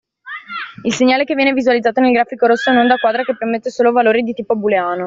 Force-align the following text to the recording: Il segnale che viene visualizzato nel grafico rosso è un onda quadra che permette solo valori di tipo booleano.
Il 0.81 0.93
segnale 0.95 1.25
che 1.25 1.35
viene 1.35 1.53
visualizzato 1.53 2.01
nel 2.01 2.11
grafico 2.11 2.47
rosso 2.47 2.71
è 2.71 2.73
un 2.73 2.79
onda 2.79 2.97
quadra 2.97 3.21
che 3.21 3.37
permette 3.37 3.69
solo 3.69 3.91
valori 3.91 4.23
di 4.23 4.33
tipo 4.33 4.55
booleano. 4.55 4.99